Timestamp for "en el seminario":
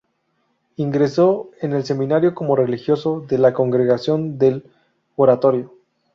1.61-2.33